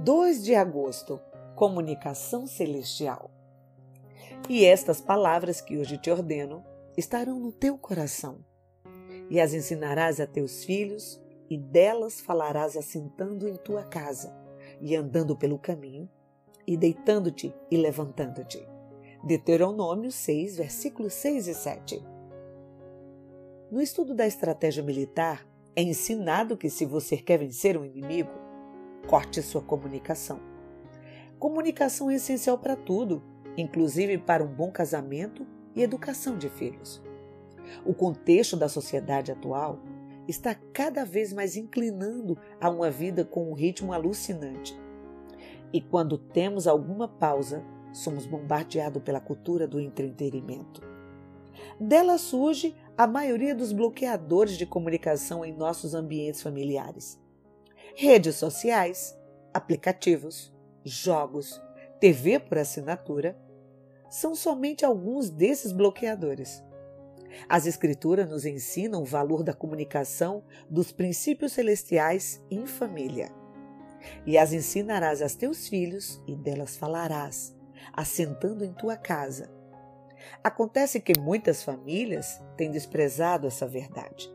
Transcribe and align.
2 0.00 0.42
de 0.42 0.54
agosto 0.54 1.20
Comunicação 1.54 2.46
Celestial. 2.46 3.30
E 4.48 4.64
estas 4.64 5.02
palavras 5.02 5.60
que 5.60 5.76
hoje 5.76 5.98
te 5.98 6.10
ordeno 6.10 6.64
estarão 6.96 7.38
no 7.38 7.52
teu 7.52 7.76
coração, 7.76 8.38
e 9.28 9.38
as 9.38 9.52
ensinarás 9.52 10.18
a 10.18 10.26
teus 10.26 10.64
filhos, 10.64 11.22
e 11.48 11.58
delas 11.58 12.22
falarás 12.22 12.74
assentando 12.74 13.46
em 13.46 13.54
tua 13.54 13.84
casa, 13.84 14.34
e 14.80 14.96
andando 14.96 15.36
pelo 15.36 15.58
caminho, 15.58 16.08
e 16.66 16.74
deitando-te 16.74 17.54
e 17.70 17.76
levantando-te. 17.76 18.66
Deuteronômio 19.22 20.10
6, 20.10 20.56
versículos 20.56 21.12
6 21.12 21.48
e 21.48 21.54
7. 21.54 22.02
No 23.70 23.80
estudo 23.80 24.14
da 24.14 24.26
estratégia 24.26 24.82
militar, 24.82 25.46
é 25.76 25.82
ensinado 25.82 26.56
que 26.56 26.70
se 26.70 26.86
você 26.86 27.18
quer 27.18 27.38
vencer 27.38 27.76
um 27.76 27.84
inimigo, 27.84 28.41
corte 29.06 29.42
sua 29.42 29.60
comunicação. 29.60 30.40
Comunicação 31.38 32.10
é 32.10 32.14
essencial 32.14 32.56
para 32.58 32.76
tudo, 32.76 33.22
inclusive 33.56 34.18
para 34.18 34.44
um 34.44 34.48
bom 34.48 34.70
casamento 34.70 35.46
e 35.74 35.82
educação 35.82 36.38
de 36.38 36.48
filhos. 36.48 37.02
O 37.84 37.94
contexto 37.94 38.56
da 38.56 38.68
sociedade 38.68 39.32
atual 39.32 39.80
está 40.28 40.54
cada 40.54 41.04
vez 41.04 41.32
mais 41.32 41.56
inclinando 41.56 42.38
a 42.60 42.70
uma 42.70 42.90
vida 42.90 43.24
com 43.24 43.50
um 43.50 43.54
ritmo 43.54 43.92
alucinante. 43.92 44.78
E 45.72 45.80
quando 45.80 46.18
temos 46.18 46.66
alguma 46.66 47.08
pausa, 47.08 47.64
somos 47.92 48.26
bombardeados 48.26 49.02
pela 49.02 49.20
cultura 49.20 49.66
do 49.66 49.80
entretenimento. 49.80 50.82
Dela 51.80 52.18
surge 52.18 52.74
a 52.96 53.06
maioria 53.06 53.54
dos 53.54 53.72
bloqueadores 53.72 54.56
de 54.56 54.66
comunicação 54.66 55.44
em 55.44 55.52
nossos 55.52 55.94
ambientes 55.94 56.42
familiares. 56.42 57.21
Redes 57.94 58.36
sociais, 58.36 59.14
aplicativos, 59.52 60.50
jogos, 60.82 61.60
TV 62.00 62.38
por 62.40 62.56
assinatura 62.58 63.38
são 64.08 64.34
somente 64.34 64.84
alguns 64.84 65.28
desses 65.28 65.72
bloqueadores. 65.72 66.64
As 67.48 67.66
Escrituras 67.66 68.28
nos 68.28 68.46
ensinam 68.46 69.02
o 69.02 69.06
valor 69.06 69.42
da 69.42 69.52
comunicação 69.52 70.42
dos 70.70 70.90
princípios 70.90 71.52
celestiais 71.52 72.42
em 72.50 72.66
família. 72.66 73.30
E 74.26 74.38
as 74.38 74.54
ensinarás 74.54 75.20
aos 75.20 75.34
teus 75.34 75.68
filhos, 75.68 76.20
e 76.26 76.34
delas 76.34 76.76
falarás, 76.76 77.54
assentando 77.92 78.64
em 78.64 78.72
tua 78.72 78.96
casa. 78.96 79.50
Acontece 80.42 80.98
que 80.98 81.18
muitas 81.20 81.62
famílias 81.62 82.40
têm 82.56 82.70
desprezado 82.70 83.46
essa 83.46 83.66
verdade. 83.66 84.32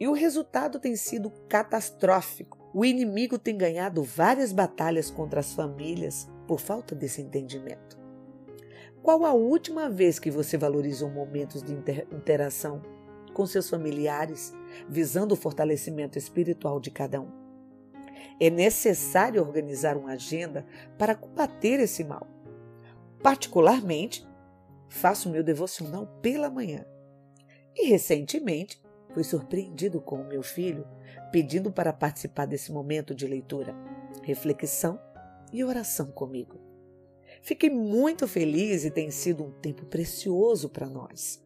E 0.00 0.08
o 0.08 0.12
resultado 0.12 0.80
tem 0.80 0.96
sido 0.96 1.30
catastrófico. 1.48 2.57
O 2.78 2.84
inimigo 2.84 3.40
tem 3.40 3.58
ganhado 3.58 4.04
várias 4.04 4.52
batalhas 4.52 5.10
contra 5.10 5.40
as 5.40 5.52
famílias 5.52 6.30
por 6.46 6.60
falta 6.60 6.94
desse 6.94 7.20
entendimento. 7.20 7.98
Qual 9.02 9.26
a 9.26 9.32
última 9.32 9.90
vez 9.90 10.20
que 10.20 10.30
você 10.30 10.56
valorizou 10.56 11.10
momentos 11.10 11.60
de 11.60 11.72
interação 11.72 12.80
com 13.34 13.44
seus 13.46 13.68
familiares, 13.68 14.54
visando 14.88 15.34
o 15.34 15.36
fortalecimento 15.36 16.18
espiritual 16.18 16.78
de 16.78 16.92
cada 16.92 17.20
um? 17.20 17.32
É 18.38 18.48
necessário 18.48 19.42
organizar 19.42 19.96
uma 19.96 20.12
agenda 20.12 20.64
para 20.96 21.16
combater 21.16 21.80
esse 21.80 22.04
mal. 22.04 22.28
Particularmente, 23.20 24.24
faço 24.88 25.28
meu 25.28 25.42
devocional 25.42 26.06
pela 26.22 26.48
manhã. 26.48 26.86
E 27.74 27.88
recentemente 27.88 28.80
fui 29.18 29.24
surpreendido 29.24 30.00
com 30.00 30.20
o 30.20 30.24
meu 30.24 30.44
filho 30.44 30.86
pedindo 31.32 31.72
para 31.72 31.92
participar 31.92 32.46
desse 32.46 32.70
momento 32.70 33.12
de 33.12 33.26
leitura, 33.26 33.74
reflexão 34.22 34.96
e 35.52 35.64
oração 35.64 36.12
comigo. 36.12 36.60
Fiquei 37.42 37.68
muito 37.68 38.28
feliz 38.28 38.84
e 38.84 38.92
tem 38.92 39.10
sido 39.10 39.44
um 39.44 39.50
tempo 39.50 39.84
precioso 39.86 40.68
para 40.68 40.88
nós. 40.88 41.44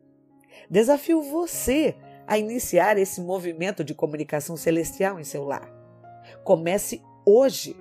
Desafio 0.68 1.22
você 1.22 1.96
a 2.26 2.36
iniciar 2.36 2.98
esse 2.98 3.22
movimento 3.22 3.82
de 3.82 3.94
comunicação 3.94 4.54
celestial 4.54 5.18
em 5.18 5.24
seu 5.24 5.42
lar. 5.42 5.72
Comece 6.44 7.00
hoje. 7.24 7.74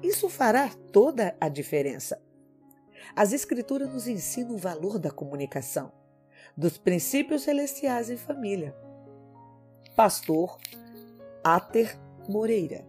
Isso 0.00 0.28
fará 0.28 0.70
toda 0.92 1.36
a 1.40 1.48
diferença. 1.48 2.22
As 3.16 3.32
Escrituras 3.32 3.92
nos 3.92 4.06
ensinam 4.06 4.54
o 4.54 4.58
valor 4.58 4.96
da 4.96 5.10
comunicação, 5.10 5.90
dos 6.56 6.78
princípios 6.78 7.42
celestiais 7.42 8.10
em 8.10 8.16
família. 8.16 8.76
Pastor 9.98 10.56
Ater 11.42 11.98
Moreira 12.28 12.84